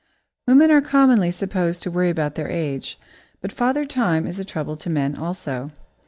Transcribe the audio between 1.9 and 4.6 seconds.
worry about their age, but Father Time is a